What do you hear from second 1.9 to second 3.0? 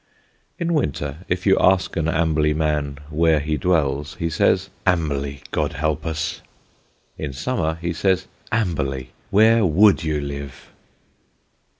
an Amberley man